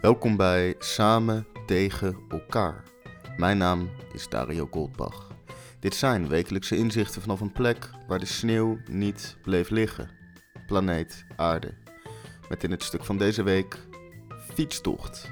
Welkom 0.00 0.36
bij 0.36 0.74
Samen 0.78 1.46
tegen 1.66 2.18
elkaar. 2.28 2.82
Mijn 3.36 3.58
naam 3.58 3.90
is 4.12 4.28
Dario 4.28 4.68
Goldbach. 4.70 5.30
Dit 5.80 5.94
zijn 5.94 6.28
wekelijkse 6.28 6.76
inzichten 6.76 7.22
vanaf 7.22 7.40
een 7.40 7.52
plek 7.52 7.90
waar 8.06 8.18
de 8.18 8.26
sneeuw 8.26 8.78
niet 8.90 9.36
bleef 9.42 9.70
liggen. 9.70 10.10
Planeet 10.66 11.24
Aarde. 11.36 11.74
Met 12.48 12.64
in 12.64 12.70
het 12.70 12.82
stuk 12.82 13.04
van 13.04 13.18
deze 13.18 13.42
week 13.42 13.78
fietstocht. 14.54 15.30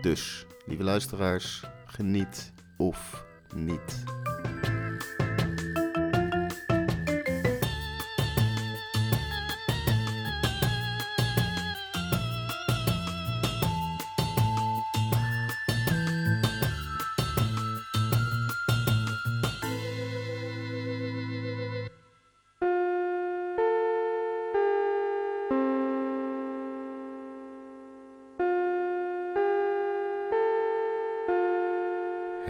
Dus, 0.00 0.46
lieve 0.66 0.82
luisteraars, 0.82 1.64
geniet 1.86 2.52
of 2.76 3.24
niet. 3.54 4.04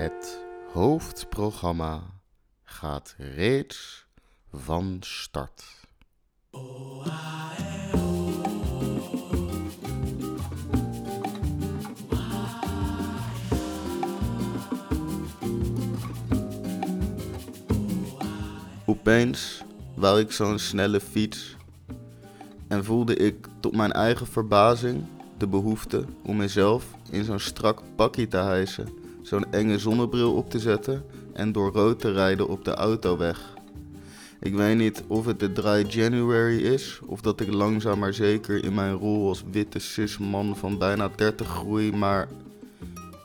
Het 0.02 0.44
hoofdprogramma 0.72 2.02
gaat 2.64 3.14
reeds 3.18 4.06
van 4.52 4.96
start. 5.00 5.64
Opeens 18.86 19.62
wou 19.94 20.20
ik 20.20 20.32
zo'n 20.32 20.58
snelle 20.58 21.00
fiets 21.00 21.56
en 22.68 22.84
voelde 22.84 23.16
ik 23.16 23.48
tot 23.60 23.76
mijn 23.76 23.92
eigen 23.92 24.26
verbazing 24.26 25.04
de 25.38 25.46
behoefte 25.46 26.04
om 26.22 26.36
mezelf 26.36 26.84
in 27.10 27.24
zo'n 27.24 27.38
strak 27.38 27.82
pakje 27.96 28.28
te 28.28 28.36
hijsen, 28.36 29.01
zo'n 29.22 29.52
enge 29.52 29.78
zonnebril 29.78 30.34
op 30.34 30.50
te 30.50 30.58
zetten 30.58 31.04
en 31.32 31.52
door 31.52 31.72
rood 31.72 32.00
te 32.00 32.12
rijden 32.12 32.48
op 32.48 32.64
de 32.64 32.74
autoweg. 32.74 33.54
Ik 34.40 34.54
weet 34.54 34.76
niet 34.76 35.04
of 35.06 35.26
het 35.26 35.40
de 35.40 35.52
dry 35.52 35.86
January 35.88 36.58
is 36.58 37.00
of 37.06 37.20
dat 37.20 37.40
ik 37.40 37.52
langzaam 37.52 37.98
maar 37.98 38.14
zeker 38.14 38.64
in 38.64 38.74
mijn 38.74 38.94
rol 38.94 39.28
als 39.28 39.44
witte 39.50 39.78
cis 39.78 40.18
man 40.18 40.56
van 40.56 40.78
bijna 40.78 41.10
30 41.16 41.48
groei, 41.48 41.92
maar 41.92 42.28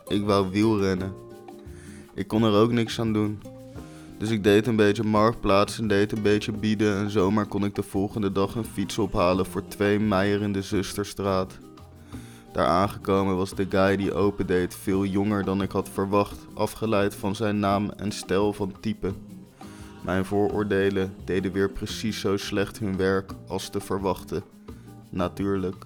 ik 0.08 0.26
wou 0.26 0.50
wielrennen. 0.52 1.14
Ik 2.14 2.28
kon 2.28 2.44
er 2.44 2.54
ook 2.54 2.72
niks 2.72 3.00
aan 3.00 3.14
doen. 3.14 3.40
Dus 4.18 4.30
ik 4.30 4.44
deed 4.44 4.68
een 4.68 4.76
beetje 4.76 5.04
marktplaats 5.04 5.80
en 5.80 5.88
deed 5.88 6.12
een 6.12 6.22
beetje 6.22 6.52
bieden 6.52 6.98
en 6.98 7.10
zomaar 7.10 7.46
kon 7.46 7.66
ik 7.66 7.76
de 7.76 7.84
volgende 7.84 8.32
dag 8.32 8.56
een 8.56 8.66
fiets 8.66 8.98
ophalen 8.98 9.46
voor 9.46 9.68
twee 9.68 10.00
Meijer 10.00 10.42
in 10.42 10.54
de 10.54 10.62
Zusterstraat. 10.62 11.58
Daar 12.58 12.68
aangekomen 12.68 13.36
was 13.36 13.56
de 13.56 13.66
guy 13.70 13.96
die 13.96 14.14
opendeed 14.14 14.76
veel 14.76 15.06
jonger 15.06 15.44
dan 15.44 15.62
ik 15.62 15.72
had 15.72 15.90
verwacht, 15.90 16.38
afgeleid 16.54 17.16
van 17.16 17.36
zijn 17.36 17.60
naam 17.60 17.90
en 17.90 18.12
stijl 18.12 18.54
van 18.54 18.74
type. 18.80 19.14
Mijn 20.04 20.26
vooroordelen 20.26 21.14
deden 21.26 21.52
weer 21.52 21.70
precies 21.70 22.20
zo 22.20 22.38
slecht 22.38 22.80
hun 22.80 22.98
werk 22.98 23.32
als 23.48 23.70
te 23.70 23.80
verwachten. 23.80 24.44
Natuurlijk. 25.10 25.86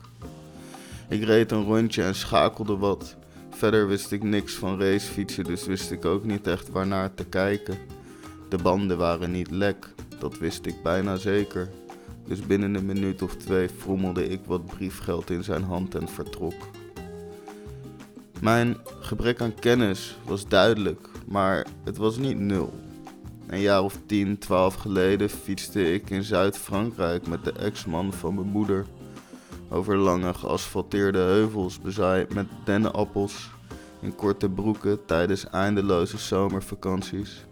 Ik 1.10 1.24
reed 1.24 1.52
een 1.52 1.64
rondje 1.64 2.04
en 2.04 2.16
schakelde 2.16 2.78
wat. 2.78 3.16
Verder 3.50 3.88
wist 3.88 4.12
ik 4.12 4.24
niks 4.24 4.54
van 4.54 4.80
racefietsen, 4.80 5.44
dus 5.44 5.66
wist 5.66 5.92
ik 5.92 6.06
ook 6.06 6.24
niet 6.24 6.48
echt 6.48 6.70
waarnaar 6.70 7.14
te 7.14 7.26
kijken. 7.26 7.78
De 8.50 8.58
banden 8.58 8.98
waren 8.98 9.32
niet 9.32 9.52
lek, 9.52 9.94
dat 10.20 10.38
wist 10.38 10.66
ik 10.66 10.84
bijna 10.84 11.16
zeker. 11.16 11.70
Dus 12.28 12.40
binnen 12.40 12.76
een 12.76 12.86
minuut 12.86 13.22
of 13.22 13.36
twee 13.36 13.70
frommelde 13.70 14.28
ik 14.28 14.40
wat 14.46 14.66
briefgeld 14.66 15.30
in 15.30 15.44
zijn 15.44 15.64
hand 15.64 15.96
en 15.96 16.08
vertrok. 16.08 16.54
Mijn 18.42 18.78
gebrek 19.00 19.42
aan 19.42 19.56
kennis 19.56 20.18
was 20.26 20.48
duidelijk, 20.48 21.10
maar 21.28 21.68
het 21.84 21.98
was 21.98 22.18
niet 22.18 22.40
nul. 22.40 22.74
Een 23.48 23.60
jaar 23.60 23.84
of 23.84 23.98
10, 24.06 24.38
12 24.38 24.76
geleden 24.76 25.30
fietste 25.30 25.94
ik 25.94 26.10
in 26.10 26.24
Zuid-Frankrijk 26.24 27.28
met 27.28 27.44
de 27.44 27.52
ex-man 27.52 28.14
van 28.14 28.36
mijn 28.36 28.48
moeder. 28.48 28.86
Over 29.70 29.98
lange 29.98 30.34
geasfalteerde 30.34 31.20
heuvels 31.20 31.80
bezaaid 31.80 32.34
met 32.34 32.48
dennenappels. 32.66 33.50
In 34.02 34.16
korte 34.16 34.50
broeken 34.50 35.06
tijdens 35.06 35.50
eindeloze 35.50 36.18
zomervakanties. 36.18 37.46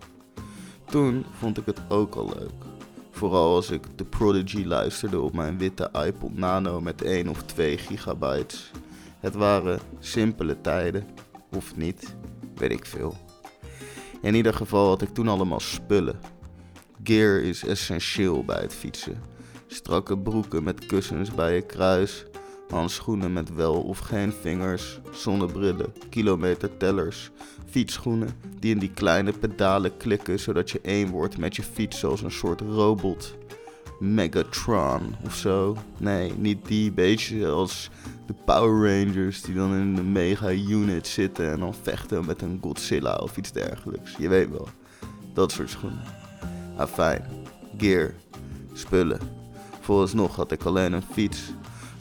Toen 0.85 1.25
vond 1.31 1.57
ik 1.57 1.65
het 1.65 1.81
ook 1.89 2.15
al 2.15 2.33
leuk. 2.39 2.78
Vooral 3.19 3.55
als 3.55 3.69
ik 3.69 3.81
The 3.95 4.05
Prodigy 4.05 4.65
luisterde 4.65 5.19
op 5.19 5.33
mijn 5.33 5.57
witte 5.57 5.89
iPod 6.05 6.37
Nano 6.37 6.81
met 6.81 7.01
1 7.01 7.27
of 7.27 7.43
2 7.43 7.77
gigabytes. 7.77 8.71
Het 9.19 9.35
waren 9.35 9.79
simpele 9.99 10.61
tijden, 10.61 11.07
of 11.55 11.75
niet, 11.75 12.15
weet 12.55 12.71
ik 12.71 12.85
veel. 12.85 13.17
In 14.21 14.35
ieder 14.35 14.53
geval 14.53 14.87
had 14.87 15.01
ik 15.01 15.09
toen 15.09 15.27
allemaal 15.27 15.59
spullen. 15.59 16.19
Gear 17.03 17.39
is 17.39 17.65
essentieel 17.65 18.43
bij 18.43 18.61
het 18.61 18.73
fietsen. 18.73 19.21
Strakke 19.67 20.17
broeken 20.17 20.63
met 20.63 20.85
kussens 20.85 21.31
bij 21.31 21.55
je 21.55 21.61
kruis, 21.61 22.25
handschoenen 22.69 23.33
met 23.33 23.53
wel 23.53 23.73
of 23.73 23.99
geen 23.99 24.33
vingers, 24.41 24.99
zonnebrillen, 25.11 25.93
kilometertellers, 26.09 27.31
fietsschoenen 27.69 28.29
die 28.59 28.73
in 28.73 28.79
die 28.79 28.93
kleine 28.93 29.31
pedalen 29.31 29.97
klikken 29.97 30.39
zodat 30.39 30.71
je 30.71 30.81
één 30.81 31.09
wordt 31.09 31.37
met 31.37 31.55
je 31.55 31.63
fiets 31.63 31.99
zoals 31.99 32.21
een 32.21 32.31
soort 32.31 32.61
robot. 32.61 33.37
Megatron 33.99 35.15
of 35.25 35.35
zo. 35.35 35.77
Nee, 35.97 36.33
niet 36.37 36.67
die 36.67 36.91
beetje 36.91 37.47
als 37.47 37.89
de 38.25 38.33
Power 38.45 39.03
Rangers 39.03 39.41
die 39.41 39.55
dan 39.55 39.73
in 39.73 39.97
een 39.97 40.11
mega 40.11 40.51
unit 40.51 41.07
zitten 41.07 41.51
en 41.51 41.59
dan 41.59 41.73
vechten 41.81 42.25
met 42.25 42.41
een 42.41 42.59
Godzilla 42.61 43.15
of 43.15 43.37
iets 43.37 43.51
dergelijks. 43.51 44.15
Je 44.17 44.27
weet 44.27 44.49
wel, 44.49 44.67
dat 45.33 45.51
soort 45.51 45.69
schoenen. 45.69 46.03
Ah 46.77 46.87
fijn, 46.87 47.25
gear, 47.77 48.13
spullen. 48.73 49.19
Vooralsnog 49.79 50.35
had 50.35 50.51
ik 50.51 50.63
alleen 50.63 50.93
een 50.93 51.03
fiets. 51.11 51.51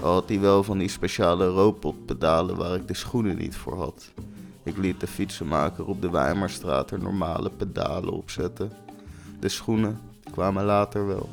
Al 0.03 0.13
had 0.13 0.29
hij 0.29 0.41
wel 0.41 0.63
van 0.63 0.79
die 0.79 0.89
speciale 0.89 1.47
robotpedalen 1.47 2.57
waar 2.57 2.75
ik 2.75 2.89
de 2.89 2.95
schoenen 2.95 3.37
niet 3.37 3.57
voor 3.57 3.77
had. 3.77 4.13
Ik 4.63 4.77
liet 4.77 5.01
de 5.01 5.07
fietsenmaker 5.07 5.87
op 5.87 6.03
de 6.03 6.11
Weimarstraat 6.11 6.91
er 6.91 6.99
normale 6.99 7.51
pedalen 7.51 8.13
op 8.13 8.31
zetten. 8.31 8.73
De 9.41 9.49
schoenen 9.49 10.01
kwamen 10.31 10.65
later 10.65 11.07
wel. 11.07 11.29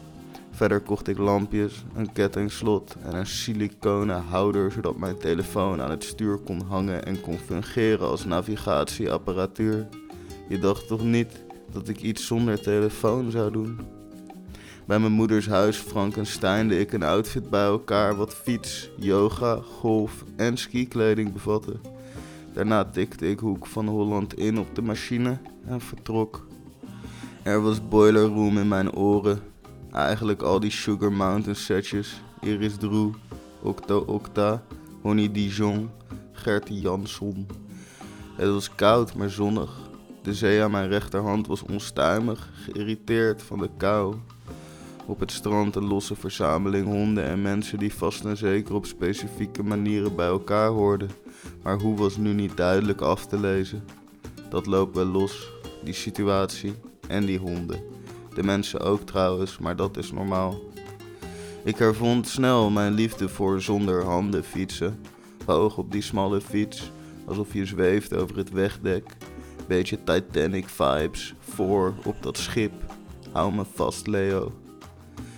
Verder 0.52 0.80
kocht 0.80 1.08
ik 1.08 1.18
lampjes, 1.18 1.84
een 1.96 2.12
kettingslot 2.12 2.96
en 3.02 3.16
een 3.16 3.28
siliconen 3.28 4.24
houder 4.24 4.72
zodat 4.72 4.98
mijn 4.98 5.18
telefoon 5.18 5.82
aan 5.82 5.90
het 5.90 6.04
stuur 6.04 6.38
kon 6.38 6.62
hangen 6.62 7.06
en 7.06 7.22
kon 7.22 7.38
fungeren 7.38 8.08
als 8.08 8.26
navigatieapparatuur. 8.26 9.88
Je 10.50 10.60
dacht 10.60 10.88
toch 10.88 11.04
niet 11.04 11.44
dat 11.72 11.88
ik 11.88 12.02
iets 12.02 12.26
zonder 12.26 12.62
telefoon 12.62 13.32
zou 13.32 13.52
doen? 13.52 13.80
Bij 14.86 15.00
mijn 15.00 15.12
moeders 15.12 15.48
huis 15.48 15.78
Frankensteinde 15.78 16.80
ik 16.80 16.94
een 16.94 17.04
outfit 17.04 17.50
bij 17.50 17.64
elkaar 17.64 18.16
wat 18.16 18.36
fiets, 18.36 18.90
yoga, 18.98 19.56
golf 19.56 20.24
en 20.36 20.58
skikleding 20.58 21.34
bevatte. 21.34 21.76
Daarna 22.54 22.86
tikte 22.86 23.30
ik 23.30 23.40
Hoek 23.40 23.66
van 23.66 23.88
Holland 23.88 24.38
in 24.38 24.60
op 24.60 24.76
de 24.76 24.82
machine 24.82 25.38
en 25.68 25.82
vertrok. 25.82 26.48
Er 27.44 27.62
was 27.62 27.88
boiler 27.88 28.26
room 28.26 28.58
in 28.58 28.68
mijn 28.68 28.96
oren. 28.96 29.40
Eigenlijk 29.92 30.42
al 30.42 30.60
die 30.60 30.72
Sugar 30.72 31.14
Mountain 31.14 31.56
setjes, 31.56 32.22
Iris 32.42 32.78
Drew, 32.78 33.14
Octo 33.62 34.00
Octa, 34.00 34.64
Honey 35.02 35.32
Dijon, 35.32 35.90
Gertie 36.32 36.80
Jansson. 36.80 37.48
Het 38.36 38.50
was 38.50 38.76
koud 38.76 39.16
maar 39.16 39.30
zonnig. 39.30 39.72
De 40.22 40.34
zee 40.34 40.64
aan 40.64 40.72
mijn 40.72 40.90
rechterhand 40.90 41.48
was 41.48 41.64
onstuimig, 41.64 42.50
geïrriteerd 42.54 43.44
van 43.44 43.60
de 43.60 43.70
kou. 43.78 44.16
Op 45.08 45.20
het 45.20 45.32
strand 45.32 45.76
een 45.76 45.88
losse 45.88 46.16
verzameling 46.16 46.86
honden 46.86 47.24
en 47.24 47.42
mensen 47.42 47.80
die 47.80 47.94
vast 47.94 48.26
en 48.26 48.38
zeker 48.38 48.76
op 48.76 48.86
specifieke 48.86 49.64
manieren 49.64 50.16
bij 50.16 50.28
elkaar 50.28 50.70
hoorden. 50.70 51.10
Maar 51.64 51.80
hoe 51.80 51.98
was 51.98 52.18
nu 52.18 52.34
niet 52.34 52.58
duidelijk 52.58 53.02
af 53.02 53.26
te 53.26 53.40
lezen? 53.40 53.84
Dat 54.50 54.66
loopt 54.66 54.96
wel 54.96 55.06
los, 55.06 55.52
die 55.84 55.94
situatie 55.94 56.74
en 57.08 57.26
die 57.26 57.40
honden. 57.40 57.80
De 58.34 58.44
mensen 58.44 58.80
ook 58.80 59.02
trouwens, 59.02 59.58
maar 59.58 59.76
dat 59.76 59.98
is 59.98 60.12
normaal. 60.12 60.60
Ik 61.64 61.78
hervond 61.78 62.28
snel 62.28 62.70
mijn 62.70 62.94
liefde 62.94 63.30
voor 63.30 63.62
zonder 63.62 64.04
handen 64.04 64.44
fietsen. 64.44 65.00
Hoog 65.46 65.78
op 65.78 65.92
die 65.92 66.02
smalle 66.02 66.42
fiets, 66.42 66.92
alsof 67.26 67.54
je 67.54 67.66
zweeft 67.66 68.14
over 68.14 68.38
het 68.38 68.52
wegdek. 68.52 69.04
Beetje 69.68 70.04
Titanic 70.04 70.70
vibes, 70.70 71.34
voor 71.40 71.94
op 72.06 72.16
dat 72.22 72.38
schip. 72.38 72.74
Hou 73.32 73.54
me 73.54 73.64
vast, 73.74 74.08
Leo. 74.08 74.65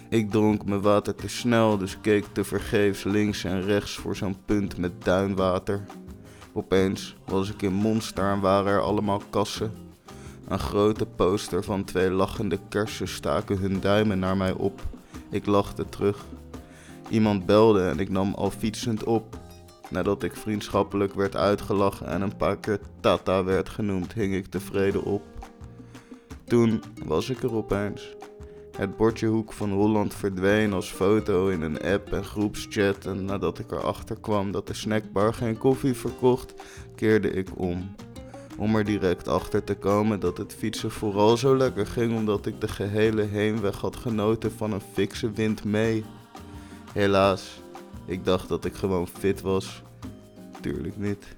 Ik 0.09 0.31
dronk 0.31 0.65
mijn 0.65 0.81
water 0.81 1.15
te 1.15 1.27
snel, 1.27 1.77
dus 1.77 2.01
keek 2.01 2.25
te 2.31 2.43
vergeefs 2.43 3.03
links 3.03 3.43
en 3.43 3.61
rechts 3.61 3.95
voor 3.95 4.15
zo'n 4.15 4.37
punt 4.45 4.77
met 4.77 5.03
duinwater. 5.03 5.85
Opeens 6.53 7.15
was 7.25 7.49
ik 7.49 7.61
in 7.61 7.73
Monster 7.73 8.31
en 8.31 8.39
waren 8.39 8.71
er 8.71 8.81
allemaal 8.81 9.21
kassen. 9.29 9.71
Een 10.47 10.59
grote 10.59 11.05
poster 11.05 11.63
van 11.63 11.83
twee 11.83 12.09
lachende 12.09 12.59
kersen 12.69 13.07
staken 13.07 13.57
hun 13.57 13.79
duimen 13.79 14.19
naar 14.19 14.37
mij 14.37 14.51
op. 14.51 14.81
Ik 15.29 15.45
lachte 15.45 15.89
terug. 15.89 16.25
Iemand 17.09 17.45
belde 17.45 17.83
en 17.83 17.99
ik 17.99 18.09
nam 18.09 18.33
al 18.33 18.51
fietsend 18.51 19.03
op. 19.03 19.39
Nadat 19.89 20.23
ik 20.23 20.35
vriendschappelijk 20.35 21.13
werd 21.13 21.35
uitgelachen 21.35 22.07
en 22.07 22.21
een 22.21 22.37
paar 22.37 22.57
keer 22.57 22.79
Tata 22.99 23.43
werd 23.43 23.69
genoemd, 23.69 24.13
hing 24.13 24.33
ik 24.33 24.45
tevreden 24.45 25.03
op. 25.03 25.23
Toen 26.45 26.83
was 27.05 27.29
ik 27.29 27.43
er 27.43 27.55
opeens. 27.55 28.16
Het 28.77 28.97
bordje 28.97 29.27
Hoek 29.27 29.53
van 29.53 29.71
Holland 29.71 30.13
verdween 30.13 30.73
als 30.73 30.91
foto 30.91 31.47
in 31.47 31.61
een 31.61 31.81
app 31.81 32.13
en 32.13 32.23
groepschat. 32.23 33.05
En 33.05 33.25
nadat 33.25 33.59
ik 33.59 33.71
erachter 33.71 34.19
kwam 34.19 34.51
dat 34.51 34.67
de 34.67 34.73
snackbar 34.73 35.33
geen 35.33 35.57
koffie 35.57 35.93
verkocht, 35.93 36.53
keerde 36.95 37.29
ik 37.29 37.49
om. 37.55 37.95
Om 38.57 38.75
er 38.75 38.83
direct 38.83 39.27
achter 39.27 39.63
te 39.63 39.75
komen 39.75 40.19
dat 40.19 40.37
het 40.37 40.55
fietsen 40.55 40.91
vooral 40.91 41.37
zo 41.37 41.57
lekker 41.57 41.87
ging 41.87 42.15
omdat 42.15 42.45
ik 42.45 42.61
de 42.61 42.67
gehele 42.67 43.21
heenweg 43.21 43.81
had 43.81 43.95
genoten 43.95 44.51
van 44.51 44.71
een 44.71 44.81
fikse 44.93 45.31
wind 45.31 45.63
mee. 45.63 46.05
Helaas, 46.93 47.61
ik 48.05 48.25
dacht 48.25 48.49
dat 48.49 48.65
ik 48.65 48.73
gewoon 48.73 49.07
fit 49.07 49.41
was. 49.41 49.83
Tuurlijk 50.61 50.97
niet. 50.97 51.37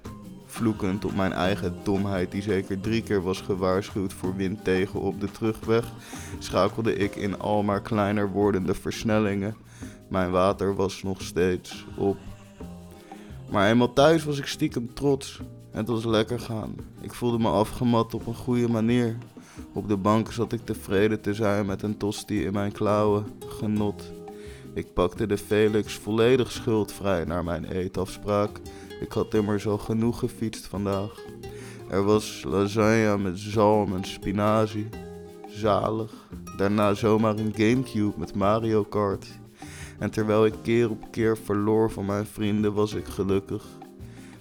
Vloekend 0.50 1.04
op 1.04 1.14
mijn 1.14 1.32
eigen 1.32 1.76
domheid, 1.82 2.30
die 2.30 2.42
zeker 2.42 2.80
drie 2.80 3.02
keer 3.02 3.22
was 3.22 3.40
gewaarschuwd 3.40 4.12
voor 4.12 4.36
wind 4.36 4.64
tegen 4.64 5.00
op 5.00 5.20
de 5.20 5.30
terugweg, 5.30 5.92
schakelde 6.38 6.94
ik 6.94 7.16
in 7.16 7.38
al 7.38 7.62
maar 7.62 7.82
kleiner 7.82 8.30
wordende 8.30 8.74
versnellingen. 8.74 9.56
Mijn 10.08 10.30
water 10.30 10.74
was 10.74 11.02
nog 11.02 11.22
steeds 11.22 11.86
op. 11.96 12.16
Maar 13.50 13.68
eenmaal 13.68 13.92
thuis 13.92 14.24
was 14.24 14.38
ik 14.38 14.46
stiekem 14.46 14.94
trots. 14.94 15.40
Het 15.70 15.88
was 15.88 16.04
lekker 16.04 16.40
gaan. 16.40 16.74
Ik 17.00 17.14
voelde 17.14 17.38
me 17.38 17.48
afgemat 17.48 18.14
op 18.14 18.26
een 18.26 18.34
goede 18.34 18.68
manier. 18.68 19.16
Op 19.72 19.88
de 19.88 19.96
bank 19.96 20.32
zat 20.32 20.52
ik 20.52 20.64
tevreden 20.64 21.20
te 21.20 21.34
zijn 21.34 21.66
met 21.66 21.82
een 21.82 21.96
tosti 21.96 22.44
in 22.44 22.52
mijn 22.52 22.72
klauwen. 22.72 23.26
Genot. 23.48 24.12
Ik 24.74 24.92
pakte 24.92 25.26
de 25.26 25.38
Felix 25.38 25.94
volledig 25.94 26.50
schuldvrij 26.52 27.24
naar 27.24 27.44
mijn 27.44 27.64
eetafspraak. 27.64 28.60
Ik 29.00 29.12
had 29.12 29.34
immers 29.34 29.66
al 29.66 29.78
genoeg 29.78 30.18
gefietst 30.18 30.66
vandaag. 30.66 31.24
Er 31.88 32.04
was 32.04 32.42
lasagne 32.46 33.18
met 33.18 33.38
zalm 33.38 33.94
en 33.96 34.04
spinazie. 34.04 34.88
Zalig. 35.48 36.12
Daarna 36.56 36.94
zomaar 36.94 37.38
een 37.38 37.52
Gamecube 37.56 38.18
met 38.18 38.34
Mario 38.34 38.84
Kart. 38.84 39.26
En 39.98 40.10
terwijl 40.10 40.46
ik 40.46 40.54
keer 40.62 40.90
op 40.90 41.10
keer 41.10 41.38
verloor 41.38 41.90
van 41.90 42.06
mijn 42.06 42.26
vrienden, 42.26 42.72
was 42.72 42.94
ik 42.94 43.06
gelukkig. 43.06 43.64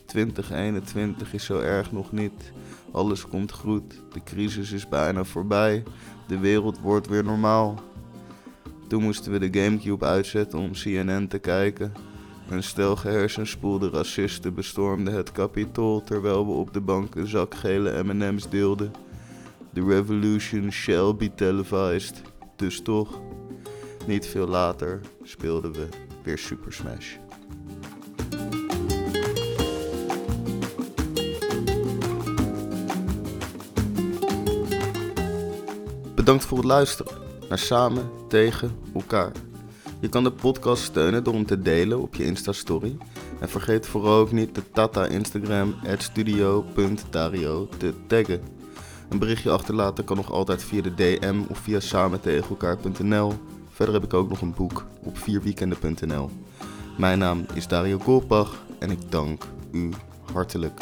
2021 0.06 1.34
is 1.34 1.46
zo 1.46 1.60
erg 1.60 1.92
nog 1.92 2.12
niet. 2.12 2.52
Alles 2.92 3.28
komt 3.28 3.52
goed. 3.52 4.02
De 4.14 4.24
crisis 4.24 4.72
is 4.72 4.88
bijna 4.90 5.24
voorbij. 5.24 5.84
De 6.28 6.38
wereld 6.38 6.80
wordt 6.80 7.08
weer 7.08 7.24
normaal. 7.24 7.80
Toen 8.88 9.04
moesten 9.04 9.32
we 9.32 9.50
de 9.50 9.60
Gamecube 9.60 10.06
uitzetten 10.06 10.60
om 10.60 10.72
CNN 10.72 11.28
te 11.28 11.40
kijken. 11.40 11.94
Een 12.50 12.64
stel 12.64 12.96
gehersenspoelde 12.96 13.90
racisten 13.90 14.54
bestormden 14.54 15.14
het 15.14 15.32
kapitool 15.32 16.04
terwijl 16.04 16.46
we 16.46 16.52
op 16.52 16.74
de 16.74 16.82
bank 16.82 17.16
een 17.16 17.28
zak 17.28 17.56
gele 17.56 18.04
M&M's 18.04 18.50
deelden. 18.50 18.92
The 19.74 19.86
revolution 19.86 20.72
shall 20.72 21.16
be 21.16 21.34
televised. 21.36 22.22
Dus 22.56 22.82
toch, 22.82 23.20
niet 24.08 24.28
veel 24.28 24.48
later 24.48 25.02
speelden 25.24 25.72
we 25.72 25.88
weer 26.24 26.38
Super 26.38 26.74
Smash. 26.74 27.16
Bedankt 36.16 36.46
voor 36.46 36.58
het 36.58 36.68
luisteren 36.68 37.18
naar 37.50 37.60
Samen 37.60 38.10
tegen 38.28 38.78
elkaar. 38.94 39.32
Je 40.02 40.10
kan 40.10 40.24
de 40.24 40.32
podcast 40.32 40.84
steunen 40.84 41.24
door 41.24 41.34
hem 41.34 41.46
te 41.46 41.62
delen 41.62 42.02
op 42.02 42.16
je 42.16 42.26
Insta-story. 42.26 42.98
En 43.40 43.50
vergeet 43.50 43.88
vooral 43.88 44.20
ook 44.20 44.32
niet 44.32 44.56
de 44.56 44.62
Tata 44.72 45.06
Instagram 45.06 45.76
studio.dario 45.98 47.68
te 47.78 47.94
taggen. 48.08 48.42
Een 49.10 49.20
berichtje 49.20 49.50
achterlaten 49.50 50.04
kan 50.04 50.16
nog 50.16 50.32
altijd 50.32 50.64
via 50.64 50.82
de 50.82 50.94
DM 50.94 51.42
of 51.50 51.58
via 51.58 51.80
samentegenelkaar.nl. 51.80 53.34
Verder 53.70 53.94
heb 53.94 54.04
ik 54.04 54.14
ook 54.14 54.30
nog 54.30 54.42
een 54.42 54.54
boek 54.54 54.86
op 55.04 55.18
vierweekenden.nl. 55.18 56.30
Mijn 56.98 57.20
naam 57.20 57.46
is 57.54 57.68
Dario 57.68 58.00
Golbach 58.00 58.64
en 58.80 58.92
ik 58.92 59.12
dank 59.12 59.44
u 59.72 59.90
hartelijk 60.34 60.82